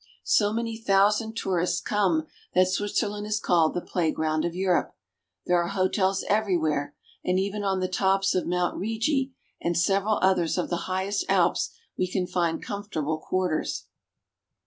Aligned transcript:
So 0.25 0.51
many 0.51 0.77
thousand 0.79 1.37
tourists 1.37 1.79
come 1.79 2.25
that 2.55 2.69
Switzerland 2.69 3.27
is 3.27 3.39
called 3.39 3.75
the 3.75 3.85
playground 3.85 4.45
of 4.45 4.55
Europe. 4.55 4.95
There 5.45 5.61
are 5.61 5.67
hotels 5.67 6.23
everywhere, 6.27 6.95
and 7.23 7.37
even 7.39 7.63
on 7.63 7.81
the 7.81 7.87
tops 7.87 8.33
of 8.33 8.47
Mount 8.47 8.75
Rigi, 8.79 9.35
and 9.61 9.77
several 9.77 10.17
others 10.23 10.57
of 10.57 10.71
the 10.71 10.87
highest 10.89 11.25
Alps, 11.29 11.69
we 11.99 12.07
can 12.09 12.25
find 12.25 12.63
comfortable 12.63 13.19
quarters. 13.19 13.85